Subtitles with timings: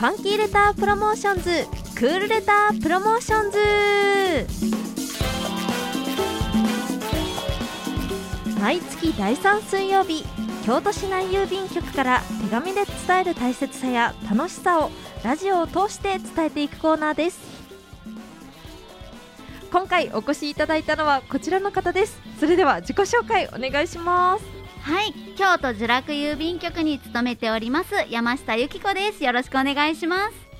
[0.00, 1.28] Funky letter promotions!
[1.28, 3.58] Cool letter promotions!。
[8.58, 10.24] 毎月第3水曜日
[10.64, 14.90] 京都市内郵便局から手紙で伝える大切さや楽しさを
[15.22, 17.38] ラジオを通して伝えていくコーナーです。
[19.70, 22.18] 今回お越しいただいたのはこちらの方です。
[22.38, 24.59] それでは自己紹介お願いします。
[24.82, 29.22] はい京都聚楽郵便局に勤めております山下由紀子です。
[29.22, 30.50] よろしくお願いします。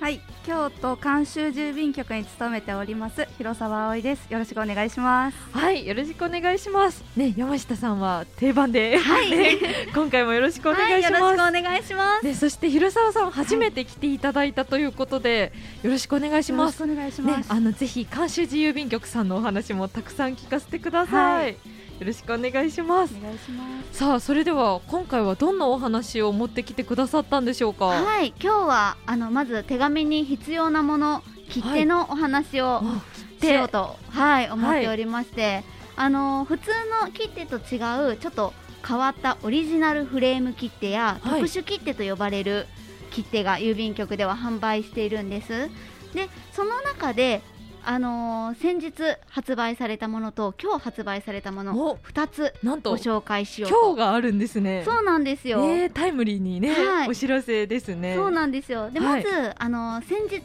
[0.00, 4.26] はい京都監修郵便局に勤めております広沢葵です。
[4.30, 5.36] よろしくお願いします。
[5.52, 7.02] はいよろしくお願いします。
[7.16, 9.30] ね山下さんは定番で、はい。
[9.30, 9.58] ね
[9.94, 12.24] 今回もよろしくお願いします、はい、よろしくお願いします。
[12.26, 16.80] ね、そして広沢さん初めて来ていただいたということで、よろしくお願いします。
[16.80, 21.56] よろしくお願いします、ね、あのぜひ監修自郵便局さんのお話もたくさん聞かせてください。
[21.98, 23.14] はいよろしくお願いします。
[23.18, 23.98] お願いします。
[23.98, 27.86] さあ、それでは今回はどんなお話を持ってきてくださったんでしょうか？
[27.86, 33.02] はい今日はあのまず手紙に必要なもの切手のお話をあ
[33.40, 35.64] しようと、はい思っておりまして、
[35.96, 36.70] あの普通
[37.02, 38.52] の切手と違うちょっと
[38.86, 41.40] 変わったオリジナルフレーム切手や、はい。
[41.40, 42.66] 特殊切手と呼ばれる
[43.10, 45.68] 切手が郵便局では販売しているんです。
[46.14, 47.42] でその中で
[47.90, 48.92] あのー先日
[49.30, 54.82] 発売されたものと今日発売されたものお2つなんとご紹介しようと今日があるんですね。
[54.84, 58.14] そうなんですよ、ねタイムリーにね、はいお知らせですね。
[58.14, 60.42] そうなんですよで、はいまずあの先日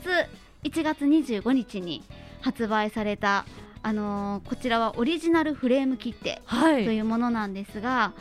[0.63, 2.01] 1月25日に
[2.39, 3.45] 発売された
[3.81, 6.85] あのこちらはオリジナルフレーム切手はい。
[6.85, 8.13] というものなんですが、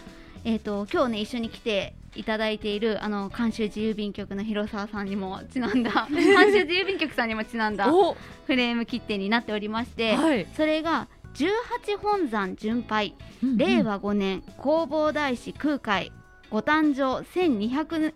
[0.45, 10.47] えっ、と今日ね一緒に来ていただいているあの監修自郵便局の広沢さんにもちなんだ 監修自郵便局さんにもちなんだお、フレーム切手になっておりまして、はい。
[10.57, 16.13] それが18本山巡拝うんうん令和5年弘法大師空海
[16.51, 18.13] ご誕生1200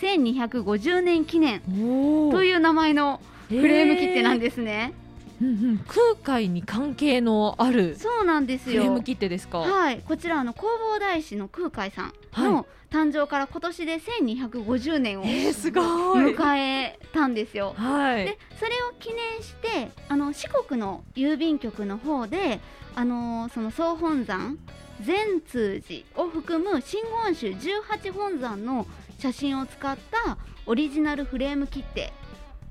[0.00, 4.94] 1250年記念おという名前のフフレーム切手なんですね。
[5.42, 9.02] うんうん、空海に関係のあるそうなんですフレームよ。
[9.02, 9.58] 切手ですか？
[9.58, 15.24] はい、こちらあの弘法大師の空海さんはいの誕生から今年で1250年を。
[15.24, 17.74] 迎えたんですよ。
[17.76, 18.38] はいで。
[18.58, 22.60] それを記念してあの四国の郵便局の方で
[22.94, 24.58] あのその総本山
[25.00, 28.86] 善通寺を含む真言宗18本山の
[29.18, 32.12] 写真を使ったオリジナルフレーム切手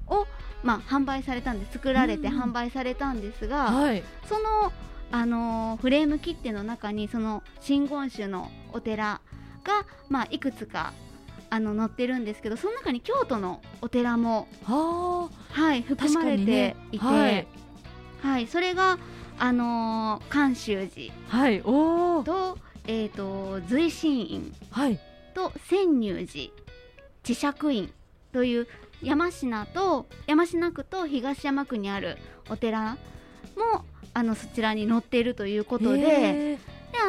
[0.08, 0.28] を、
[0.64, 4.04] まあ、販売されたんで作られてうん販売されたんですが、はい。
[4.28, 4.72] その、
[5.12, 9.22] あのーフレーム切手の中にその真言宗のお寺
[9.70, 10.94] が、まあ、いくつか
[11.52, 15.84] あの載ってるんですけどその中に京都のお寺も、ははい、あ。
[15.84, 17.48] 含まれていて、はい。
[18.22, 18.98] はい、それが、
[19.38, 21.62] あのー寺はい。
[21.64, 22.24] おお。
[22.24, 25.00] と,、えー、と随心院はい。
[25.34, 26.52] と泉入寺
[27.24, 27.92] 智釈院
[28.34, 28.68] という
[29.02, 32.18] 山科と山科区と東山区にある
[32.50, 32.98] お寺
[33.56, 36.58] もあのそちらに載っているということで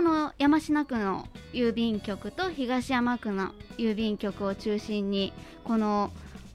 [0.00, 5.30] あの山科区の郵便局と東山区の郵便局を中心に
[5.62, 6.10] この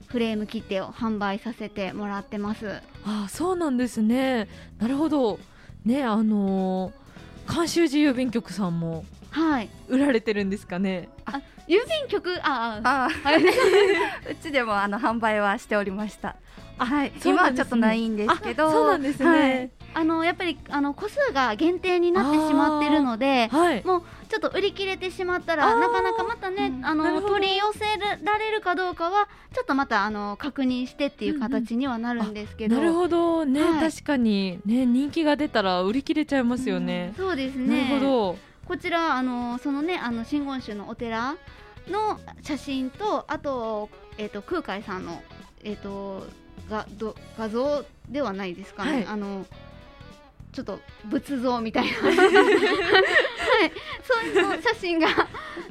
[0.08, 2.66] フレーム切手を販売させてもらってます。
[2.66, 4.48] ー、あ、そうなんですね。
[4.80, 5.38] なるほど。
[5.84, 11.08] ね、あのー、監修自郵便局さんもはい、売られてるんですかね。
[11.68, 12.40] 郵便局？
[12.42, 13.30] あああ
[14.28, 16.34] うちでもあの販売はしておりました
[16.78, 19.70] はい、ね今はちょっとないんですけどあそうなんですはいね。
[19.98, 23.82] あのやっぱりあの個数が限定になってしまってるのではい。
[23.82, 25.80] もうちょっと売り切れてしまったあらー。
[25.80, 26.84] なかなかまたね、うん。
[26.84, 27.80] あの取り寄せ
[28.22, 33.46] られるかどうかはちょっとまたあの確認してっていう形にはなるんですけど、なるほど。
[33.46, 33.90] ね、はい。
[33.90, 37.14] 確かにね人気が出たら売り切れちゃいますよね。
[37.16, 38.38] そうですなるねほど。
[38.68, 41.36] こちらあのそのねあの真言宗のお寺
[41.88, 45.22] の写真とあと,、えー、と空海さんの、
[45.64, 46.26] えー、と
[46.68, 49.06] がど画像ではないですかね、はい。
[49.06, 49.46] あの
[50.56, 52.16] ちょっと仏像みたいな、 はい、
[54.02, 55.08] そういう写真が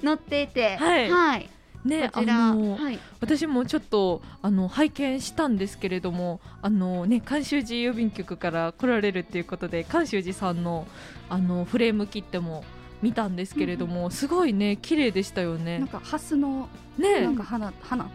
[0.03, 1.09] 載っていて、はい。
[1.09, 1.49] はい、
[1.83, 10.85] ねあこちら、のはい、私もちょっとあの拝見したんですけれどもあのね監修寺郵便局から来られるっていうことで監修寺さんの
[11.29, 12.63] あのフレーム切っても
[13.01, 15.79] 見たんですけれども、すごいね綺麗でしたよね。
[15.79, 15.87] なん。
[15.87, 17.21] かハスのね。
[17.21, 18.07] なんか花花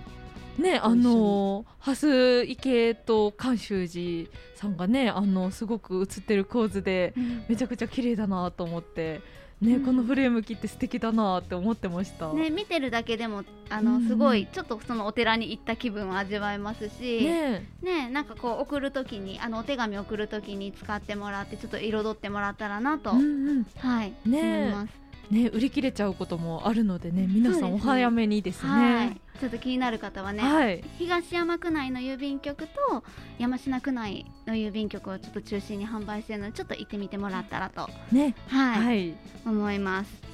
[0.58, 7.14] ねあの蓮池と監修寺さんがねあのすごく写ってる構図で
[7.48, 9.20] めちゃくちゃ綺麗だなと思って
[9.60, 9.84] ね、うん。
[9.84, 12.32] このフレーム切って素敵だなって思ってました。
[12.32, 14.02] ね、見てるだけでもあうんうん。
[14.02, 17.66] のすごいちょっとそのお寺に行った気分を味わえますし、ね。
[17.82, 23.66] ねなんかこう送るときにあのお手紙送るときに使ってもらってちょっと彩ってもらったらなと、うんうん。
[23.78, 24.40] はい、ね。
[24.40, 24.99] 思います。
[25.30, 29.10] ね売り切れちゃうこともあるのでね皆さんお早めにですはい。
[29.10, 29.20] ね。
[29.40, 30.84] ちょっと気になる方はね、はい。
[30.98, 33.02] 東山区内の郵便局と
[33.38, 38.34] 山科区内の郵便局をちょっと中心に販売しているのでちょっと行ってみてもらったらと、ね。
[38.48, 38.84] はい。
[38.84, 39.14] はい。
[39.46, 40.30] 思います。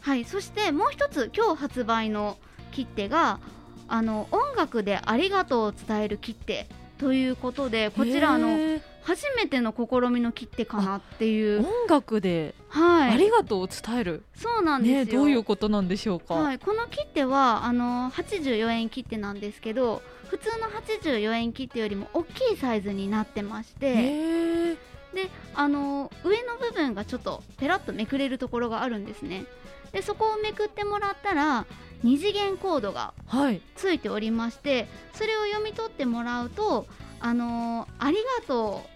[0.00, 2.36] はい、そしてもう一つ今日発売の
[2.72, 3.38] 切手が
[3.86, 6.66] あの音楽でありがとうを伝える切手
[6.98, 11.60] ということでこちらあの初めての試みの切手かなっていう。
[11.60, 12.54] 音楽で。
[12.68, 16.34] はいありがとうを伝える、そうなんですよ、ねどういうことなんでしょうか？
[16.34, 24.76] はい、この切手はあの84円切手なんですけど普通の84円切手よりも大きいサイズになってまして、
[25.14, 29.44] であの上の部分がちょっとペラッとめくれるところがあるんですね。
[29.92, 31.66] でそこをめくってもらったら
[32.02, 33.60] 二次元コードがはい。
[33.76, 36.86] ついておりましてそれを読み取ってもらうと
[37.20, 38.88] あのありがとう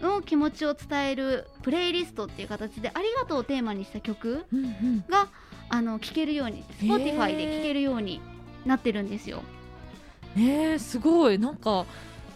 [0.00, 5.04] の気持ちを伝えるプレイリストっていう形でありがとうをテーマにした曲うんうん。
[5.08, 5.28] が
[5.68, 8.20] あの聴けるように Spotify で聴けるように
[8.66, 9.42] なってるんですよ。
[10.36, 11.38] ねすごい。
[11.38, 11.86] なんか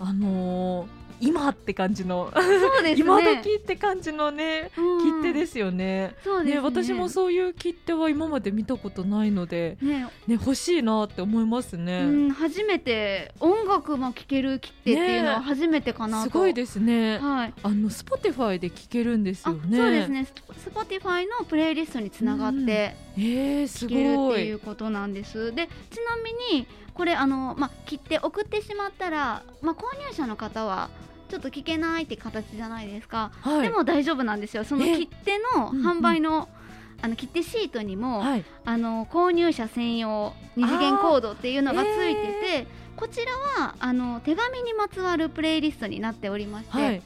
[0.00, 2.97] あのー今って感じのそうですね。
[2.99, 6.15] 今時って感じのねうん切手ですよね。
[6.23, 6.61] そうですね。
[6.61, 12.05] ね私もそういう切手は今まで見たことないので、ね、ね、欲しいなって思いますうね。
[12.05, 16.31] ん、初めて音楽も聴ける切手っていうのはね初めてかなと。
[16.31, 17.19] すごいですね。
[17.19, 17.55] はい。
[17.62, 19.76] あの Spotify で聴けるんですあよね。
[19.76, 20.11] そうです。
[20.11, 20.26] ね。
[20.26, 24.35] ス Spotify のプレイリストにつながってえー、す聴けるっ。
[24.35, 25.55] ていうことなんです。
[25.55, 30.91] で、ちなみにこれあのまあ切手送ってしまったら、まあ購入者の方は
[31.35, 33.33] ちょっと聞けないって形じゃないですか。
[33.41, 33.63] はい。
[33.63, 34.63] でも大丈夫なんですよ。
[34.63, 34.99] そのえ？
[34.99, 36.49] 切手の販売の、
[37.03, 38.45] あの切手シートにも、はい。
[38.65, 43.19] あの購入者専用二次元コードっていうのがついてて、えこち
[43.59, 47.03] らはあの手紙にまつわるプレイリストになっておりまして、はい。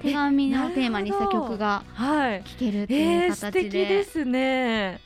[0.00, 0.58] 手紙え？
[0.64, 2.44] をテーマにした曲がはい。
[2.44, 5.00] 聴けるっていうえー、素形で,、敵ですね。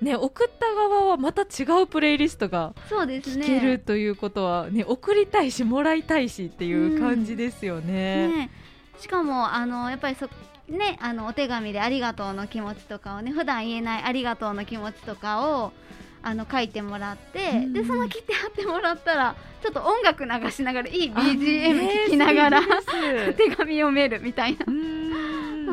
[0.00, 3.44] ね、送った側はまた違うプレイリストがそうですね。
[3.44, 8.28] 聴けるということは、ね、送りたいしもらいたいしっていう感じですよね。
[8.28, 8.50] ね。
[8.98, 10.26] しかもあのやっぱりそ
[10.68, 15.72] ねあのお手紙でありがとうの気持ちとかをね普段言えないありがとうの気持ちとかを
[16.22, 22.62] あの書いてもらって、うんでその切手貼ってもらったらちょっと音楽流しながらいいあ BGM ね聴きながら、
[23.36, 24.66] 手紙読めるみたいな。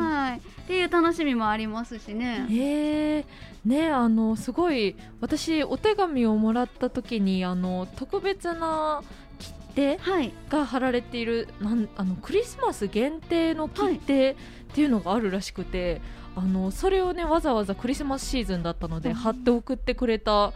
[0.00, 2.46] はい、っていう楽しみもありますしね。
[2.50, 3.24] へえ
[3.64, 9.02] ねあのすごい私お手紙をもらった時にあの特別な
[9.38, 14.36] 切手はい、が貼られているなんあのクリスマス限定の切手っ
[14.74, 16.02] ていうのがあるらしくて、
[16.36, 19.14] あのそれをねわざわざクリスマスシーズンだったのでうん。
[19.14, 20.52] 貼って送ってくれた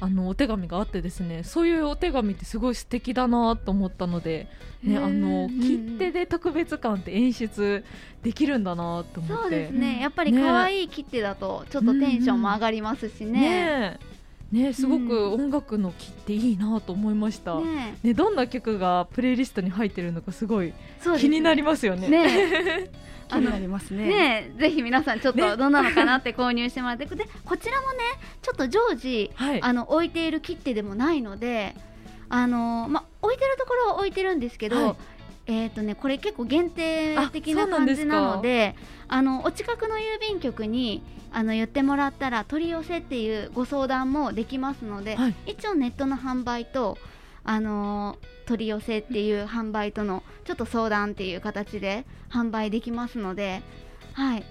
[0.00, 4.48] あのお手紙があってですねそういうお手紙ってすごい素敵だなと思ったので、
[4.82, 7.84] ね、あのうん切手で特別感って演出
[8.22, 9.42] できるんだなと思って。
[9.42, 10.00] そうですね。
[10.00, 10.42] やっぱりね。
[10.42, 13.40] 可愛い切手だとちょっとテンションも上がりますしね。
[13.40, 13.98] ね。
[14.52, 15.44] えねえすごくうん。
[15.44, 17.96] 音楽の切手いいなと思いました、ね。
[18.02, 20.72] ねどんな曲がプレイリストに入ってるのかすごい
[21.18, 22.08] 気になりますよね。
[22.08, 22.90] ね
[23.28, 24.06] 気になりますね。
[24.06, 25.42] ねぜひ皆さんちょっね。
[25.42, 27.98] とどんなのかなって購入してもらって、でこちらもね
[28.42, 29.62] ちょっと常時はい。
[29.62, 31.74] あの置いている切手でもないので、
[32.28, 34.86] あのま置いてるところは置いてるんですけど。
[34.86, 34.96] はい。
[35.46, 38.74] えーとね、これ結構限定的あな感じなので
[39.08, 45.34] あのお近くの郵便局にあの言ってもらったら取り寄せっていうご相談もできますので、はい。
[45.46, 46.96] 一応ネットの販売と、
[47.44, 53.62] あのー取り寄せっていう販売とのちょっと相談っていう形で販売できますので、
[54.12, 54.42] はい、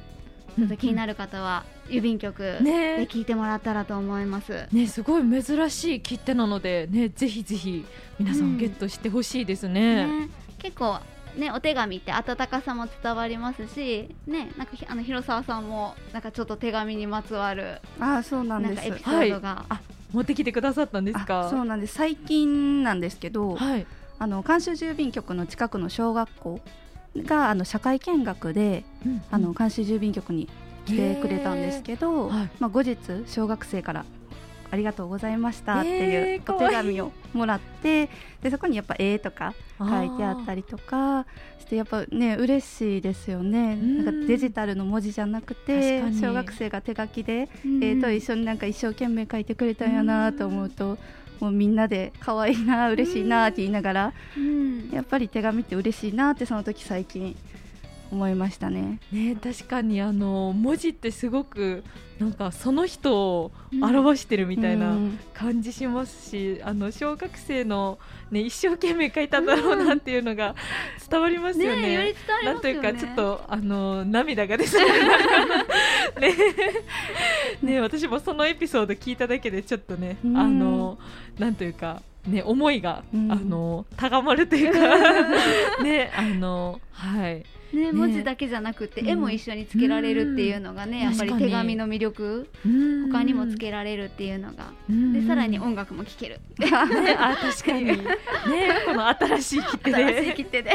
[0.57, 4.65] ちょっと気になる方は郵便局ねで聞いてもらったらと思います。
[4.71, 7.85] ねすごい珍しい切手なのでねぜひぜひ
[8.17, 10.07] 皆さうんんゲットしてほしいですね。
[10.07, 10.99] ね、結構
[11.37, 18.89] ねお手紙って温かさも伝わりますし、ねなんかひあの広沢さんもなんかちょっと手紙にまつわるあー、そうななんんです。
[18.89, 19.81] かエピソードが、あ
[20.13, 21.47] 持ってきてくださったんですか？
[21.47, 21.95] あそうなんです。
[21.95, 23.85] 最近なんですけど、はい
[24.19, 26.61] あの監修郵便局の近くの小学校
[27.17, 28.85] があの社会見学で
[29.31, 30.47] あの監修郵便局に
[30.85, 34.05] 来てくれたんですけど、はいまあ後日小学生から
[34.73, 38.09] ありがとうございましたっていうお手紙をもらって、
[38.41, 41.25] でそこにやっぱ絵とか書いてあったりりとか
[41.59, 43.75] してやっぱね嬉しいですよね。
[43.75, 44.05] ん。
[44.05, 50.97] なんかデジタルの文字じゃなくて小学生が手書きでうん絵と一緒になんか一生懸命書いてくれたんやなと思うと。
[51.39, 54.89] もうみんなで可愛いな嬉しいなって言いながらうん。
[54.91, 57.35] やっぱり手紙って嬉しいなってその時最近
[58.13, 58.99] 思いましたね。
[59.11, 61.83] ね確かにあの文字ってすごく
[62.19, 63.51] なんかその人を
[63.81, 64.95] 表してるみたいな
[65.33, 67.97] 感じしますし、うん、あの小学生の、
[68.31, 70.55] ね、一生懸命書いたんだろうなっていうのが
[71.09, 71.81] 伝わりますよね。
[71.81, 72.15] ね
[72.45, 74.87] なんというかちょっとあの涙が出そう
[76.21, 76.35] ね。
[77.61, 80.97] ね私もそのエピソード聞いただけでちょっとね、うん、あの
[81.39, 84.79] なんというかね、思いが、うん、あの高まるというか
[85.83, 87.45] ねあのはい。
[87.73, 92.47] ね、文字だけじゃなくて、絵も一緒につけられるっていうのがね、やっぱり手紙の魅力。
[93.11, 94.71] 他にもつけられるっていうのが。
[94.87, 97.85] でさらに音楽も聴ける、ね、あ確かに。
[97.97, 97.97] ね
[98.85, 99.95] この新しい切手で。
[99.95, 100.71] 新しい切手で。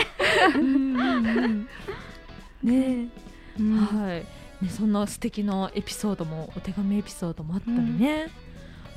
[2.64, 3.08] ね、
[3.92, 4.22] は
[4.60, 4.64] い。
[4.64, 8.26] ねそんな素敵なエピソードもお手紙エピソードもあったりね、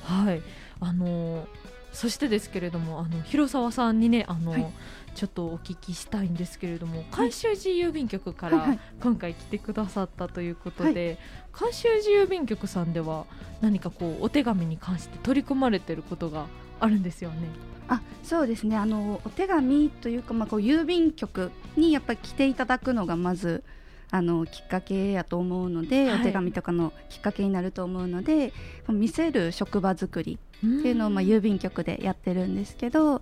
[0.04, 0.42] はい。
[0.80, 1.48] あの
[1.92, 4.74] そしてですけれどもあの広沢さんにねあの、はい、
[5.14, 11.18] ちょっとお聞きしたいんですけれども海州寺郵便局から今回来てくださったということで、
[11.52, 13.26] 海州寺郵便局さんでは
[13.60, 16.46] 何かこうお手紙に関して取り組まれてることが
[16.80, 17.48] あるんですよね。
[17.88, 18.78] あそうですね。
[18.78, 23.64] あのお手紙というか、まあ、こう郵便局にやっぱり来ていただくのがまず
[24.12, 28.54] あのきっかけやと思うので、はい、お手紙とかのきっかけになると思うので
[28.88, 33.22] 見せる職場作りっていうのを、まあ、郵便局でやってるんですけど、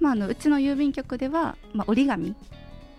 [0.00, 2.34] まあ、あのうちの郵便局では、まあ、折り紙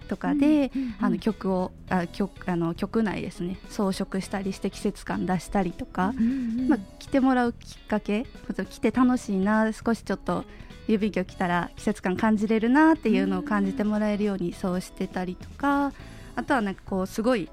[0.08, 6.14] とかで、あの曲をあ曲あの曲内ですね装飾したりして季節感出したりとか、
[6.68, 8.26] まあ、来てもらうきっかけ
[8.70, 10.44] 来て楽しいな少しちょっと
[10.90, 15.94] 郵便局来たら季節感感じれるなっていうのを感じてもらえるようにそうしてたりとか
[16.36, 17.50] あとはなんかこうすごい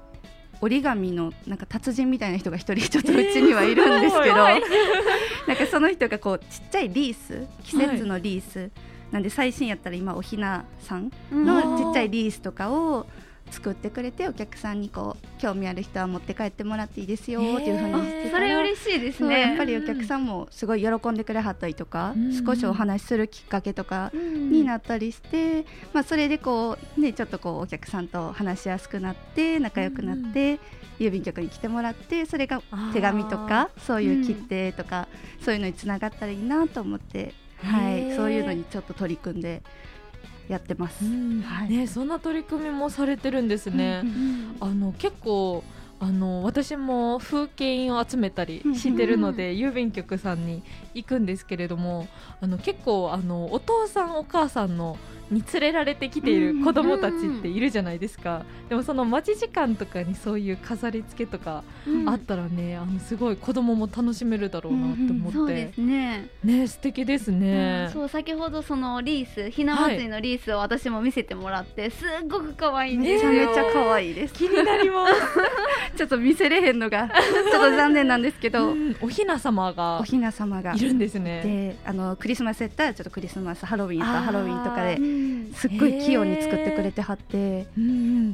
[0.61, 4.61] 折り紙のなんか達人みたいな人が一人ちょっとうちにはいるんですけど、えー、
[5.47, 8.71] なんかその人がこうちっちゃいリース季節のリース、はい、
[9.11, 13.07] なんで最新やったら今おひなさんのちっちゃいリースとかを
[13.51, 19.41] 作ってくれてお客さんにこう興味ある人は持って帰ってもらっていいですよっていうふうにしてそれ嬉しいですね。
[19.41, 30.53] やっぱりお客さんもすごい喜んでくれはったりとか、うん、少しお話しするきっかけとかになったりして、うん、まあ、それでこう、ね、ちょっとこうお客さんと話しやすくなって仲良くなって。
[30.53, 30.59] うん
[30.99, 32.61] 郵便局に来てもらってそれが
[32.93, 35.07] 手紙とかそういう切手とか、
[35.41, 39.63] そういうのにつながったらいいなと思って、はい、そういうのにちょっと取り組んで
[40.49, 44.03] やってます、はい、ね、そんな取り組みもされてるんですね。
[44.59, 45.63] あの結構
[46.01, 50.63] あの私も風景印を集めたりしてるので、郵便局さんに
[51.03, 52.07] 行くんですけれども
[52.41, 54.97] あの結構あのお父さんお母さんの
[55.31, 61.63] に連れられてきている子供たちっているじゃないですか、でもその待ち時間とかにそういう飾り付けとか
[62.07, 66.29] あったらね、あのすごい子供も楽しめるだろうなって思って、そうですね。
[66.43, 73.25] ね素敵ですね、そう先ほどそのリースひな祭りのリースを私も見せてもらって、すっごく可愛いんです。
[73.25, 74.33] めちゃめちゃ可愛いです。
[74.33, 75.13] 気になります。
[75.95, 80.73] ちょっと見せれへんのがちょっと残念なんですけど、おひな様がおひな様が。
[80.73, 81.41] いるんですね。
[81.43, 87.67] であのクリスマスやったらちょっとクリスマスハロウィンとかハロウィンとかですっごい器用に作ってくれてはって、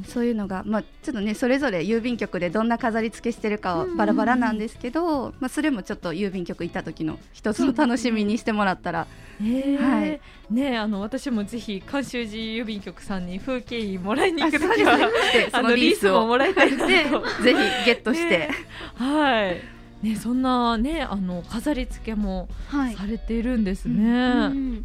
[0.06, 9.06] そういうのが、まあ、ちょっとねそれぞれ郵便局でどんな飾り付けしてるかはバラバラなんですけど、まあ、それもちょっと郵便局行った時の一つの楽しみにしてもらったら。
[9.38, 10.20] はい。
[10.50, 15.10] ね、あの私もぜひ監修寺郵便局さんに風景印もらいに行くときは
[15.52, 16.26] あのリースを。
[16.26, 16.86] もらいたいなと。
[17.42, 18.50] ぜひゲットして、
[18.94, 19.75] はい
[20.10, 24.04] ね、そんなねあの飾り付けもされているんですね。
[24.04, 24.84] はいうん。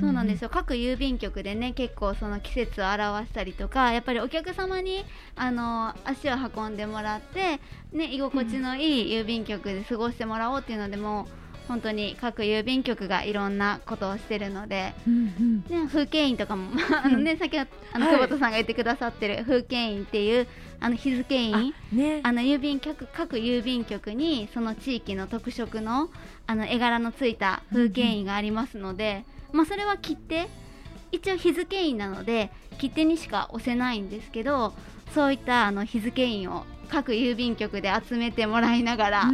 [0.00, 0.50] そうなんですよ。
[0.50, 5.04] 各郵便局でね結構その季節を表したりとかやっぱりお客様に
[5.36, 7.60] あの足を運んでもらって
[7.92, 11.28] ね居心地のいい郵便局で過ごしてもらおうっていうのでも
[11.70, 16.72] 本当に各郵便局がいろんなことをしてるので、うんうん、ね、風景印とかも
[17.04, 20.48] あの、ね、先ほどあの久保田さんが言ってくださってる風景印っていう
[20.80, 26.10] あの日付印あ、ね、あの郵便局各郵便局にその地域の特色の
[26.48, 29.24] あの絵柄のついた風景印がありますので。
[29.48, 29.56] うんうん。
[29.58, 30.48] まあ、それは切手。
[31.12, 34.72] 一応日付印なので切手にしか押せないんですけど
[35.12, 39.24] そういったあの日付印を各郵便局で集めてもらいながら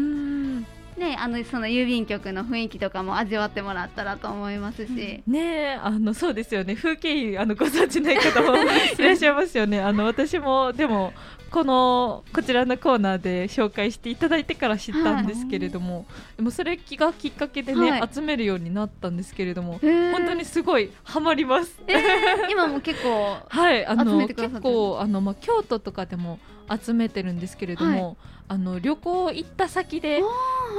[0.97, 6.75] ね、あのその郵便局の雰囲気とかも味わってもらったらと思いますし、ねあのそうですよね。
[6.75, 9.81] 風景あのご存知ない方もいらっしゃいますよね。
[9.83, 11.13] あの私もでも
[11.51, 16.05] このこちらのコーナーで紹介していただいてから知ったんですけれども、はい、
[16.39, 26.39] でもそれがきっかけでね、はい、集めるようになったんですけれども本当にすごいハマります、えー、今も結構 はいあの結構あの、まあ、京都とかでも
[26.69, 28.17] 集めてるんですけれども、はい、
[28.49, 30.21] あの旅行行った先で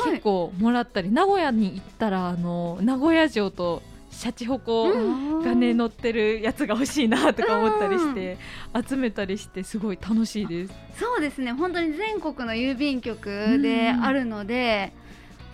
[0.06, 8.38] 結構もらったり、名古屋に行ったらあの名古屋城とシャチホコうがね乗ってるやつが欲しいなとか思ったりして、
[8.88, 10.74] 集めたりしてすごい楽しいです。
[11.00, 11.52] そうですね。
[11.52, 14.94] 本当に全国の郵便局であるので、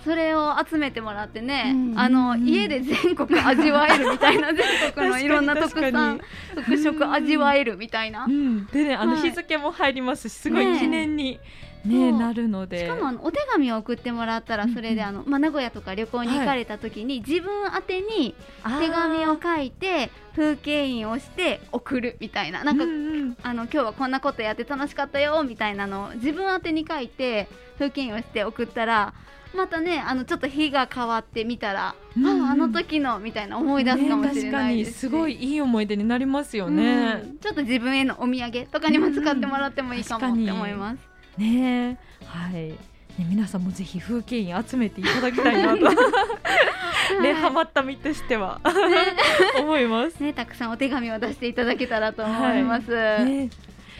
[0.03, 1.99] それを集めてもらってね、うん。
[1.99, 6.21] あのうん家で全国味わえるみたいな 全国のいろんな特産に
[6.55, 8.25] 特色味わえるみたいな。
[8.25, 8.29] う。
[8.29, 9.21] ん、でねあのはい。
[9.21, 11.39] 日付も入りますしすごい記念に、ね
[11.85, 12.11] そう。
[12.13, 12.79] なるので。
[12.79, 18.35] しかもあのお手紙を送ってもらったらそれであの、まあ、名古屋とか旅行に行かれた時に、自分宛てに
[18.79, 22.63] 手紙を書いて風景印をして送るみたいな。
[22.63, 23.37] なんか、うんうん。
[23.43, 27.47] あの今日はこんなことやって楽しかったよみたいなのを自分宛てに書いて
[27.77, 29.13] 風景印をして送ったら
[29.55, 32.45] またねあのちょっと日が変わってみたら、うんうん。
[32.47, 37.21] ああの時のみたいな思い出すかもしれないですし、ね、確かにすごいいい思い出になりますよね。
[37.23, 37.37] うん。
[37.37, 41.12] ちょっと自分へのお土産とかにも使ってもらってもいいかもって思います。
[41.37, 42.75] ねはい。
[43.17, 45.83] ね、皆さんもぜひ風景印集めていただきたいなと
[47.21, 48.59] ね、ハマった身としては
[49.59, 50.21] 思います。
[50.21, 52.89] ね、たくさんお手紙を出していただけたらと思います。
[52.89, 53.49] ね、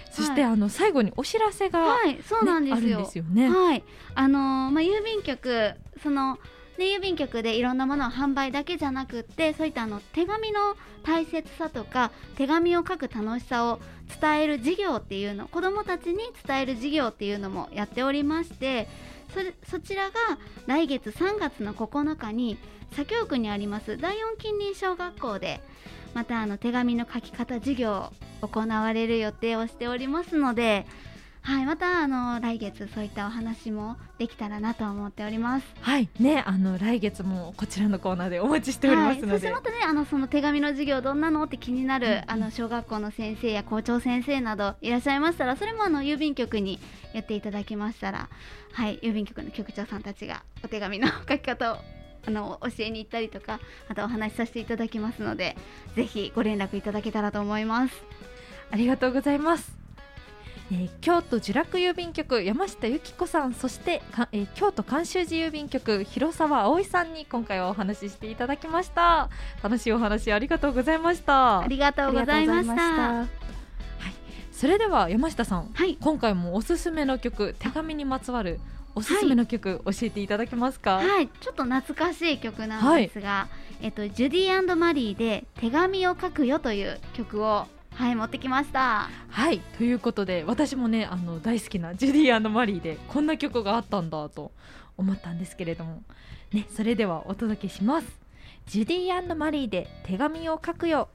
[0.10, 2.98] そして、あの最後にお知らせが、ねはい、そうなんですよ。
[2.98, 3.50] あるんですよね。
[3.50, 3.84] はい、
[4.16, 6.40] あのーまあ郵便局その
[6.80, 13.80] ね郵便局でいろんなものを販売だけじゃなくってそういったあの手紙の大切さとか手紙を書く楽しさを
[14.22, 18.88] 伝える事業っていうの子どもたちに伝える事業っていうのもやっておりまして
[19.70, 20.14] そちらが
[20.68, 22.58] 来月3月の9日に
[22.92, 25.62] 左京区にあります第四近隣小学校で
[26.14, 28.12] またあの手紙の書き方授業
[28.42, 30.86] を行われる予定をしておりますので
[31.44, 35.66] はい、またあの来月そういったお話もできたらなと思っております。
[35.82, 39.48] はい、ね、あの来月もこちらのコーナーでお待ちしておりますのはい、そしで。
[39.50, 46.80] てまたねあのその手紙の授業どんなのって気になる、うんうんあの小学校の先生や校長先生などいらっしゃいましたらそれもあの郵便局に
[47.14, 48.30] やっていただきましたら
[48.72, 51.78] はい郵便局の局長さんたちがお手紙の書き方を
[52.26, 53.60] あの教えに行ったりとか
[53.90, 55.56] またお話しさせていただきますので
[55.96, 57.94] ぜひご連絡いただけたらと思います。
[58.72, 59.83] ありがとうございます。
[60.72, 69.30] えー京都呪楽郵便局山下由紀子さんそしてか、えー京都監修寺郵便局広沢葵さんに今回はお話ししていただきました。
[69.62, 71.60] 楽しいお話ありがとうございました。
[71.60, 73.26] ありがとうございました。
[74.52, 75.98] それでは山下さんはい。
[76.00, 78.60] 今回もおすすめの曲手紙にまつわる
[78.96, 80.98] おすすめの曲、教えていただけますか？
[80.98, 83.48] はい、ちょっと懐かしい曲なんですが、
[83.82, 89.10] えっとジュディマリーで手紙を書くよという曲をはい持ってきました。
[89.30, 94.52] はいということで私もねあの大好きなジュディマリーでこんな曲があったんだと
[94.98, 96.04] 思ったんですけれども。
[96.52, 98.08] ねそれではお届けします。
[98.68, 101.10] ジュディマリーで手紙を書くよ。